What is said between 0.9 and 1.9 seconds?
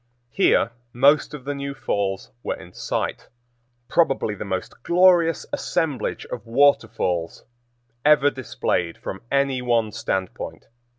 most of the new